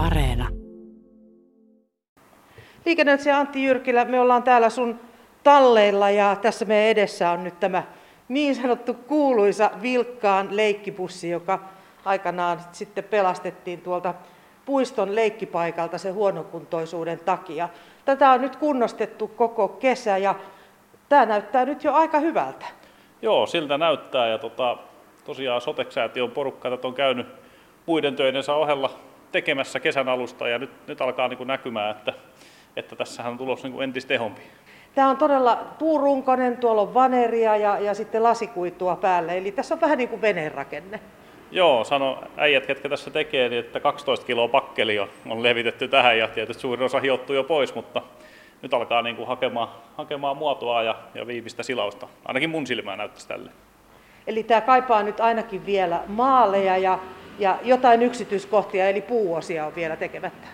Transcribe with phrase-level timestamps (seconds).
[0.00, 0.48] Areena.
[2.86, 5.00] Liikennöitsijä Antti Jyrkilä, me ollaan täällä sun
[5.42, 7.82] talleilla ja tässä meidän edessä on nyt tämä
[8.28, 11.58] niin sanottu kuuluisa vilkkaan leikkipussi, joka
[12.04, 14.14] aikanaan sitten pelastettiin tuolta
[14.64, 17.68] puiston leikkipaikalta sen huonokuntoisuuden takia.
[18.04, 20.34] Tätä on nyt kunnostettu koko kesä ja
[21.08, 22.66] tämä näyttää nyt jo aika hyvältä.
[23.22, 24.76] Joo, siltä näyttää ja tota,
[25.24, 27.26] tosiaan Soteksäätiön porukka on käynyt
[27.86, 32.12] muiden töidensä ohella tekemässä kesän alusta ja nyt, nyt alkaa niin kuin näkymään, että,
[32.76, 34.40] että tässähän on tulossa niin kuin entistä tehompi.
[34.94, 39.80] Tämä on todella puurunkonen, tuolla on vaneria ja, ja sitten lasikuitua päälle, eli tässä on
[39.80, 41.00] vähän niin kuin veneen rakenne.
[41.50, 46.18] Joo, sano äijät, ketkä tässä tekee, niin että 12 kiloa pakkeli on, on levitetty tähän
[46.18, 48.02] ja tietysti suurin osa hiottuu jo pois, mutta
[48.62, 52.08] nyt alkaa niin kuin hakemaan, hakemaan muotoa ja, ja viimeistä silausta.
[52.24, 53.50] Ainakin mun silmään näyttäisi tälle.
[54.26, 56.98] Eli tämä kaipaa nyt ainakin vielä maaleja ja,
[57.40, 60.48] ja jotain yksityiskohtia, eli puuosia on vielä tekemättä.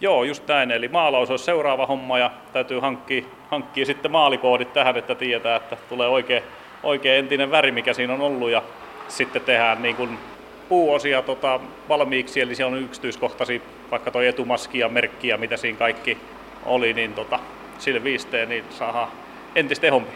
[0.00, 0.70] Joo, just näin.
[0.70, 5.76] Eli maalaus olisi seuraava homma ja täytyy hankkia, hankkia sitten maalikoodit tähän, että tietää, että
[5.88, 6.42] tulee oikea,
[6.82, 8.50] oikea entinen väri, mikä siinä on ollut.
[8.50, 8.62] Ja
[9.08, 10.18] sitten tehdään niin kuin
[10.68, 15.78] puuosia tota, valmiiksi, eli siellä on yksityiskohtaisia, vaikka tuo etumaski ja merkki ja mitä siinä
[15.78, 16.18] kaikki
[16.66, 17.38] oli, niin tota,
[17.78, 19.08] sille viisteen niin saadaan
[19.54, 20.12] entistä tehompi.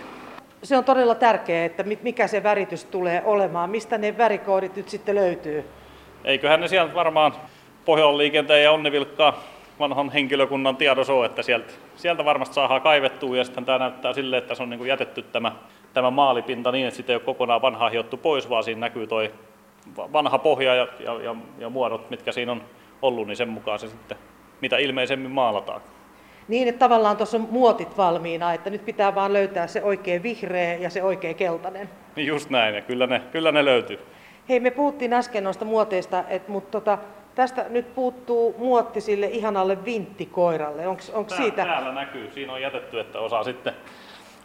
[0.62, 3.70] Se on todella tärkeää, että mikä se väritys tulee olemaan.
[3.70, 5.64] Mistä ne värikoodit nyt sitten löytyy?
[6.24, 7.32] Eiköhän ne sieltä varmaan
[7.84, 9.42] Pohjolan liikenteen ja Onnevilkkaa
[9.78, 14.36] vanhan henkilökunnan tiedossa on, että sieltä, sieltä varmasti saadaan kaivettua ja sitten tämä näyttää sille,
[14.36, 15.52] että se on niin kuin jätetty tämä,
[15.94, 19.22] tämä maalipinta niin, että sitä ei ole kokonaan vanhaa hiottu pois, vaan siinä näkyy tuo
[19.96, 22.62] vanha pohja ja, ja, ja, ja muodot, mitkä siinä on
[23.02, 24.18] ollut, niin sen mukaan se sitten
[24.60, 25.80] mitä ilmeisemmin maalataan.
[26.48, 30.74] Niin, että tavallaan tuossa on muotit valmiina, että nyt pitää vaan löytää se oikein vihreä
[30.74, 31.88] ja se oikein keltainen.
[32.16, 33.98] Niin just näin, ja kyllä ne, kyllä ne löytyy.
[34.48, 36.98] Hei, me puhuttiin äsken noista muoteista, että, mutta tota,
[37.34, 40.88] tästä nyt puuttuu muotti sille ihanalle vinttikoiralle.
[40.88, 41.64] Onko Tää, siitä?
[41.64, 43.74] Täällä näkyy, siinä on jätetty, että osaa sitten,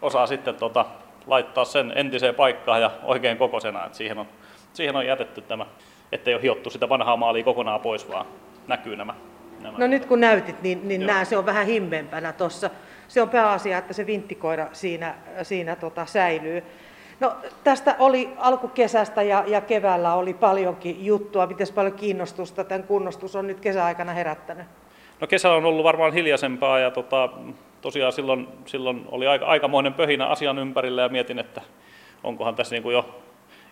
[0.02, 0.86] osaa sitten tota,
[1.26, 3.86] laittaa sen entiseen paikkaan ja oikein kokoisena.
[3.86, 4.26] Että siihen, on,
[4.72, 5.66] siihen on jätetty tämä,
[6.12, 8.26] ettei ole hiottu sitä vanhaa maalia kokonaan pois, vaan
[8.66, 9.14] näkyy nämä.
[9.60, 9.78] nämä.
[9.78, 12.70] No nyt kun näytit, niin, niin nämä, se on vähän himmeämpänä tuossa.
[13.08, 16.62] Se on pääasia, että se vinttikoira siinä, siinä tota, säilyy.
[17.20, 21.46] No, tästä oli alkukesästä ja, ja keväällä oli paljonkin juttua.
[21.46, 24.66] Miten paljon kiinnostusta tämän kunnostus on nyt kesäaikana herättänyt?
[25.20, 27.28] No kesällä on ollut varmaan hiljaisempaa ja tota,
[27.80, 31.60] tosiaan silloin, silloin oli aika, aikamoinen pöhinä asian ympärillä ja mietin, että
[32.24, 33.22] onkohan tässä niin kuin jo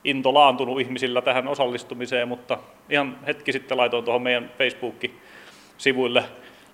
[0.05, 2.59] into laantunut ihmisillä tähän osallistumiseen, mutta
[2.91, 6.25] ihan hetki sitten laitoin tuohon meidän Facebook-sivuille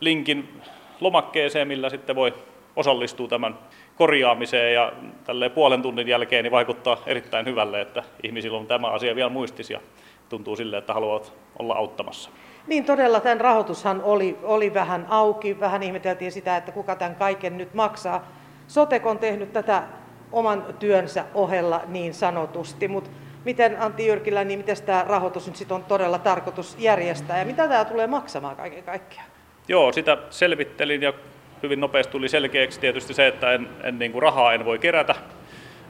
[0.00, 0.60] linkin
[1.00, 2.34] lomakkeeseen, millä sitten voi
[2.76, 3.58] osallistua tämän
[3.96, 4.92] korjaamiseen ja
[5.24, 9.70] tälle puolen tunnin jälkeen niin vaikuttaa erittäin hyvälle, että ihmisillä on tämä asia vielä muistis
[9.70, 9.80] ja
[10.28, 12.30] tuntuu sille, että haluavat olla auttamassa.
[12.66, 17.58] Niin todella, tämän rahoitushan oli, oli vähän auki, vähän ihmeteltiin sitä, että kuka tämän kaiken
[17.58, 18.28] nyt maksaa.
[18.66, 19.82] Sotek on tehnyt tätä
[20.32, 23.10] oman työnsä ohella niin sanotusti, mutta
[23.44, 27.68] miten Antti Jyrkilä, niin miten tämä rahoitus nyt sitten on todella tarkoitus järjestää ja mitä
[27.68, 29.26] tämä tulee maksamaan kaiken kaikkiaan?
[29.68, 31.12] Joo, sitä selvittelin ja
[31.64, 35.14] hyvin nopeasti tuli selkeäksi tietysti se, että en, en niin kuin rahaa en voi kerätä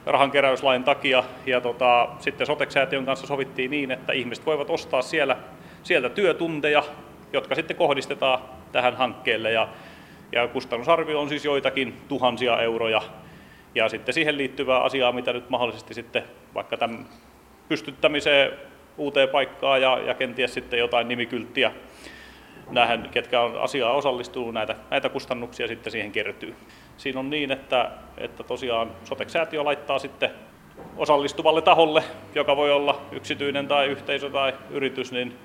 [0.05, 1.23] rahan keräyslain takia.
[1.45, 5.37] Ja tota, sitten Soteksäätiön kanssa sovittiin niin, että ihmiset voivat ostaa siellä,
[5.83, 6.83] sieltä työtunteja,
[7.33, 8.39] jotka sitten kohdistetaan
[8.71, 9.51] tähän hankkeelle.
[9.51, 9.67] Ja,
[10.31, 13.01] ja kustannusarvio on siis joitakin tuhansia euroja.
[13.75, 17.05] Ja sitten siihen liittyvää asiaa, mitä nyt mahdollisesti sitten vaikka tämän
[17.69, 18.51] pystyttämiseen
[18.97, 21.71] uuteen paikkaan ja, ja kenties sitten jotain nimikylttiä
[22.69, 26.55] nähän, ketkä on asiaan osallistunut, näitä, näitä kustannuksia sitten siihen kertyy.
[26.97, 30.29] Siinä on niin, että, että tosiaan Sotek-säätiö laittaa sitten
[30.97, 32.03] osallistuvalle taholle,
[32.35, 35.37] joka voi olla yksityinen tai yhteisö tai yritys, niin,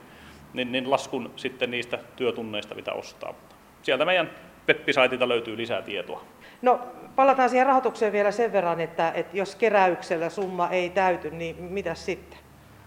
[0.55, 3.35] niin, niin laskun sitten niistä työtunneista, mitä ostaa.
[3.83, 4.31] Sieltä meidän
[4.69, 4.79] web
[5.27, 6.25] löytyy lisää tietoa.
[6.63, 6.81] No
[7.17, 11.95] palataan siihen rahoitukseen vielä sen verran, että, että jos keräyksellä summa ei täyty, niin mitä
[11.95, 12.39] sitten?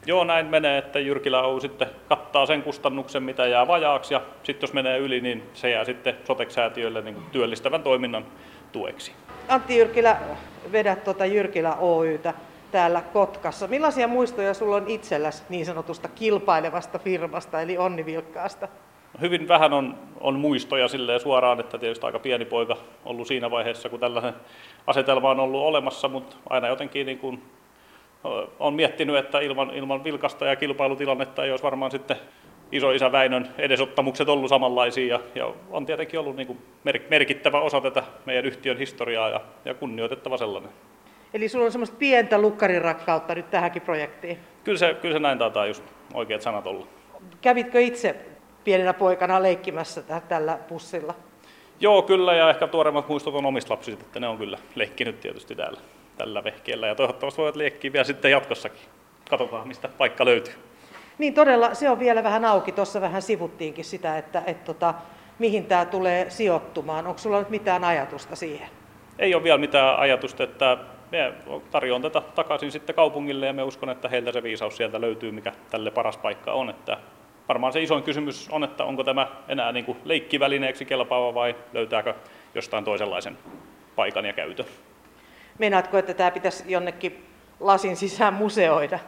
[0.05, 4.67] Joo, näin menee, että Jyrkilä Oy sitten kattaa sen kustannuksen, mitä jää vajaaksi, ja sitten
[4.67, 8.25] jos menee yli, niin se jää sitten Sotek-säätiölle niin työllistävän toiminnan
[8.71, 9.11] tueksi.
[9.47, 10.17] Antti Jyrkilä,
[10.71, 12.33] vedät tuota Jyrkilä Oytä
[12.71, 13.67] täällä Kotkassa.
[13.67, 18.67] Millaisia muistoja sulla on itselläsi niin sanotusta kilpailevasta firmasta, eli Onni Vilkkaasta?
[19.21, 23.89] Hyvin vähän on, on muistoja silleen suoraan, että tietysti aika pieni poika ollut siinä vaiheessa,
[23.89, 24.33] kun tällainen
[24.87, 27.41] asetelma on ollut olemassa, mutta aina jotenkin niin kuin
[28.59, 32.17] on miettinyt, että ilman, ilman vilkasta ja kilpailutilannetta ei olisi varmaan sitten
[32.71, 36.59] isoisä Väinön edesottamukset ollut samanlaisia ja, ja on tietenkin ollut niin kuin
[37.09, 40.71] merkittävä osa tätä meidän yhtiön historiaa ja, ja kunnioitettava sellainen.
[41.33, 42.81] Eli sulla on semmoista pientä lukkarin
[43.35, 44.37] nyt tähänkin projektiin?
[44.63, 45.83] Kyllä se, kyllä se näin taitaa just
[46.13, 46.87] oikeat sanat olla.
[47.41, 48.15] Kävitkö itse
[48.63, 51.13] pienenä poikana leikkimässä tä- tällä bussilla.
[51.79, 55.55] Joo, kyllä, ja ehkä tuoreimmat muistot on omista lapsista, että ne on kyllä leikkinyt tietysti
[55.55, 55.79] täällä
[56.17, 58.81] tällä vehkeellä, ja toivottavasti voivat leikkiä vielä sitten jatkossakin.
[59.29, 60.53] Katsotaan, mistä paikka löytyy.
[61.17, 62.71] Niin todella, se on vielä vähän auki.
[62.71, 64.93] Tuossa vähän sivuttiinkin sitä, että et, tota,
[65.39, 67.07] mihin tämä tulee sijoittumaan.
[67.07, 68.69] Onko sulla nyt mitään ajatusta siihen?
[69.19, 70.77] Ei ole vielä mitään ajatusta, että
[71.11, 71.33] me
[71.71, 75.51] tarjoan tätä takaisin sitten kaupungille ja me uskon, että heiltä se viisaus sieltä löytyy, mikä
[75.69, 76.69] tälle paras paikka on.
[76.69, 76.97] Että
[77.47, 82.13] varmaan se isoin kysymys on, että onko tämä enää niin kuin leikkivälineeksi kelpaava vai löytääkö
[82.55, 83.37] jostain toisenlaisen
[83.95, 84.65] paikan ja käytön.
[85.59, 87.25] Meinaatko, että tämä pitäisi jonnekin
[87.59, 88.99] lasin sisään museoida?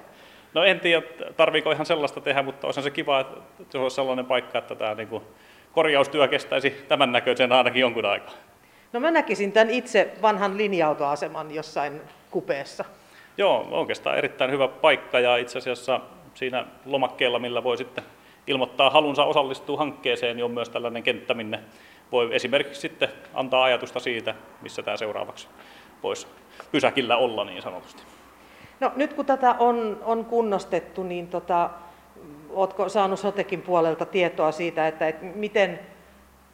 [0.54, 1.02] No en tiedä,
[1.38, 4.96] tarviiko ihan sellaista tehdä, mutta olisi se kiva, että se olisi sellainen paikka, että tämä
[4.96, 5.24] niin kuin
[5.72, 8.34] korjaustyö kestäisi tämän näköisen ainakin jonkun aikaa.
[8.94, 12.02] No mä näkisin tämän itse vanhan linja-autoaseman jossain
[12.32, 12.86] kupeessa.
[13.38, 16.00] Joo, oikeastaan erittäin hyvä paikka ja itse asiassa
[16.34, 18.04] siinä lomakkeella, millä voi sitten
[18.48, 21.60] ilmoittaa halunsa osallistua hankkeeseen, niin on myös tällainen kenttä, minne
[22.12, 25.48] voi esimerkiksi sitten antaa ajatusta siitä, missä tämä seuraavaksi
[26.06, 26.28] voisi
[26.72, 28.04] pysäkillä olla niin sanotusti.
[28.80, 31.70] No nyt kun tätä on, on kunnostettu, niin tota,
[32.50, 35.80] oletko saanut Sotekin puolelta tietoa siitä, että, että miten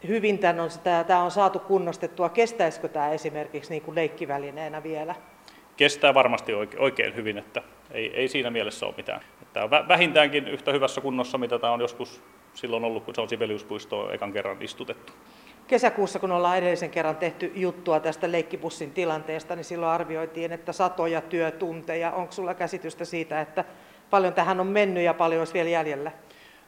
[0.08, 2.30] hyvin tämän on, tämä, tämä on saatu kunnostettua?
[2.30, 5.16] Kestäisikö tämä esimerkiksi niin kuin leikkivälineenä vielä?
[5.78, 7.62] Kestää varmasti oikein, oikein hyvin, että
[7.92, 9.22] ei, ei siinä mielessä ole mitään.
[9.54, 12.22] Tämä on vä- vähintäänkin yhtä hyvässä kunnossa, mitä tämä on joskus
[12.54, 15.14] silloin ollut, kun se on Sibeliuspuistoon ekan kerran istutettu.
[15.68, 21.22] Kesäkuussa, kun ollaan edellisen kerran tehty juttua tästä leikkipussin tilanteesta, niin silloin arvioitiin, että satoja
[21.22, 22.12] työtunteja.
[22.12, 23.66] Onko sulla käsitystä siitä, että
[24.10, 26.12] paljon tähän on mennyt ja paljon olisi vielä jäljellä?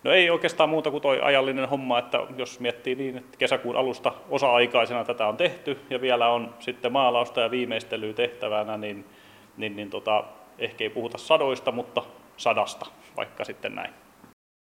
[0.03, 4.13] No ei oikeastaan muuta kuin tuo ajallinen homma, että jos miettii niin, että kesäkuun alusta
[4.29, 9.05] osa-aikaisena tätä on tehty ja vielä on sitten maalausta ja viimeistelyä tehtävänä, niin,
[9.57, 10.23] niin, niin tota,
[10.59, 12.03] ehkä ei puhuta sadoista, mutta
[12.37, 12.85] sadasta,
[13.17, 14.02] vaikka sitten näin.